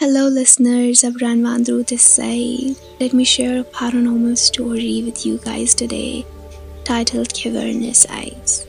[0.00, 1.00] Hello, listeners.
[1.00, 2.76] Zabrain Wandroo this side.
[3.00, 6.24] Let me share a paranormal story with you guys today,
[6.84, 8.64] titled Cavernous Eyes.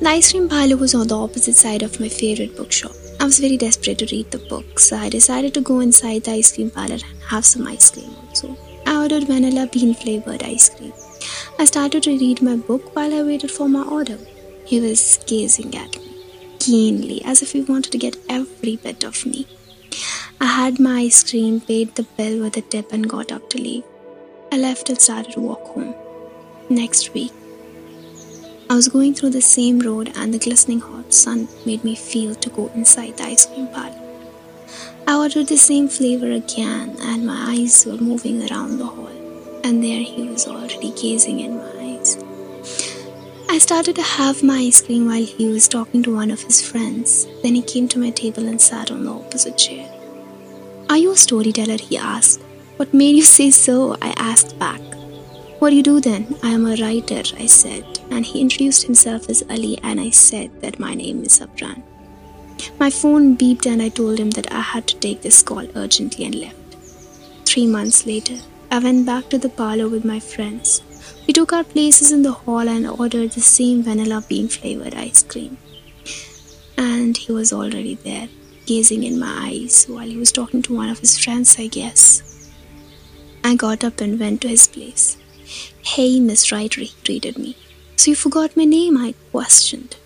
[0.00, 2.90] The ice cream parlor was on the opposite side of my favorite bookshop.
[3.20, 6.32] I was very desperate to read the book, so I decided to go inside the
[6.32, 8.56] ice cream parlor and have some ice cream also.
[8.86, 10.92] I ordered vanilla bean flavored ice cream.
[11.60, 14.18] I started to read my book while I waited for my order.
[14.66, 16.14] He was gazing at me
[16.58, 19.46] keenly, as if he wanted to get every bit of me.
[20.40, 23.58] I had my ice cream, paid the bill with a tip, and got up to
[23.58, 23.84] leave.
[24.52, 25.94] I left and started to walk home.
[26.68, 27.32] Next week,
[28.70, 32.34] I was going through the same road, and the glistening hot sun made me feel
[32.34, 34.00] to go inside the ice cream parlor.
[35.06, 39.82] I ordered the same flavor again, and my eyes were moving around the hall, and
[39.84, 42.16] there he was already gazing in my eyes.
[43.48, 46.66] I started to have my ice cream while he was talking to one of his
[46.66, 47.26] friends.
[47.42, 49.88] Then he came to my table and sat on the opposite chair.
[50.90, 51.78] Are you a storyteller?
[51.78, 52.42] he asked.
[52.76, 53.96] What made you say so?
[54.02, 54.80] I asked back.
[55.58, 56.36] What do you do then?
[56.42, 60.60] I am a writer, I said, and he introduced himself as Ali, and I said
[60.60, 61.82] that my name is Zabrain.
[62.78, 66.26] My phone beeped, and I told him that I had to take this call urgently
[66.26, 66.76] and left.
[67.46, 68.36] Three months later,
[68.70, 70.82] I went back to the parlor with my friends.
[71.26, 75.22] We took our places in the hall and ordered the same vanilla bean flavored ice
[75.22, 75.56] cream.
[76.76, 78.28] And he was already there
[78.66, 82.50] gazing in my eyes while he was talking to one of his friends, I guess.
[83.42, 85.16] I got up and went to his place.
[85.82, 87.56] Hey, Miss Writer, he greeted me.
[87.96, 88.96] So you forgot my name?
[88.96, 89.96] I questioned.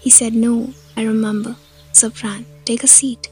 [0.00, 1.56] He said, No, I remember.
[1.92, 3.30] Zabrain, take a seat.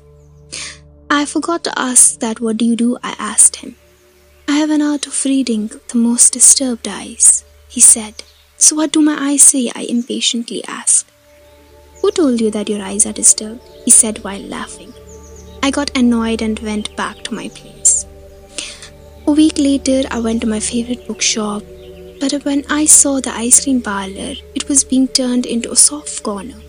[1.11, 2.98] I forgot to ask that what do you do?
[3.02, 3.77] I asked him.
[4.48, 8.22] I have an art of reading the most disturbed eyes, he said.
[8.58, 9.70] So what do my eyes say?
[9.74, 11.11] I impatiently asked.
[12.05, 13.62] Who told you that your eyes are disturbed?
[13.86, 14.92] He said while laughing.
[15.62, 18.05] I got annoyed and went back to my place.
[19.27, 21.62] A week later, I went to my favorite bookshop,
[22.20, 26.23] but when I saw the ice cream parlor, it was being turned into a soft
[26.23, 26.61] corner.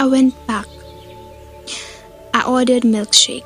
[0.00, 0.64] I went back.
[2.32, 3.44] I ordered milkshake.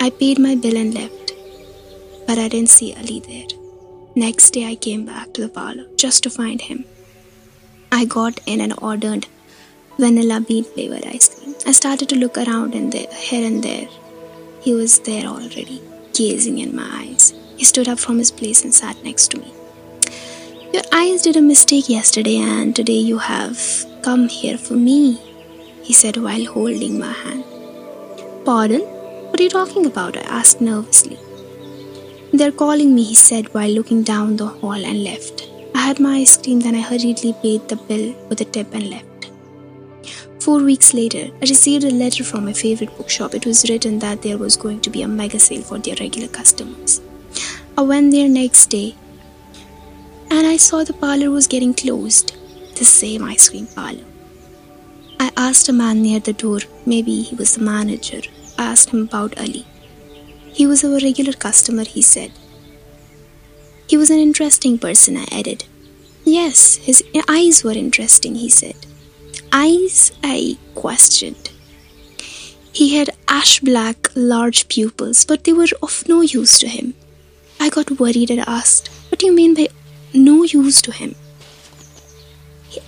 [0.00, 1.34] I paid my bill and left,
[2.26, 3.48] but I didn't see Ali there.
[4.14, 6.86] Next day, I came back to the parlor just to find him.
[7.92, 9.26] I got in and ordered
[9.98, 11.54] vanilla bean flavored ice cream.
[11.66, 13.88] I started to look around and there, here and there.
[14.60, 15.80] He was there already,
[16.12, 17.32] gazing in my eyes.
[17.56, 19.52] He stood up from his place and sat next to me.
[20.72, 23.58] Your eyes did a mistake yesterday, and today you have
[24.02, 25.14] come here for me,
[25.82, 27.44] he said while holding my hand.
[28.44, 28.80] Pardon?
[28.80, 30.16] What are you talking about?
[30.16, 31.18] I asked nervously.
[32.32, 35.48] They're calling me, he said while looking down the hall and left.
[35.74, 38.90] I had my ice cream, then I hurriedly paid the bill with a tip and
[38.90, 39.13] left.
[40.44, 43.34] Four weeks later, I received a letter from my favorite bookshop.
[43.34, 46.28] It was written that there was going to be a mega sale for their regular
[46.28, 47.00] customers.
[47.78, 48.94] I went there next day
[50.30, 52.36] and I saw the parlor was getting closed,
[52.76, 54.04] the same ice cream parlor.
[55.18, 58.20] I asked a man near the door, maybe he was the manager.
[58.58, 59.64] I asked him about Ali.
[60.52, 62.32] He was a regular customer, he said.
[63.86, 65.64] He was an interesting person, I added.
[66.22, 68.76] Yes, his eyes were interesting, he said
[69.54, 71.50] eyes, I questioned.
[72.72, 76.94] He had ash black, large pupils, but they were of no use to him.
[77.60, 79.68] I got worried and asked, What do you mean by
[80.12, 81.14] no use to him?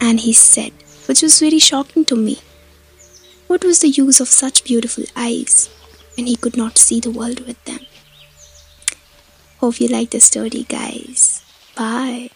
[0.00, 0.72] And he said,
[1.06, 2.40] which was very shocking to me,
[3.46, 5.70] What was the use of such beautiful eyes
[6.16, 7.86] when he could not see the world with them?
[9.58, 11.44] Hope you like the story, guys.
[11.76, 12.35] Bye.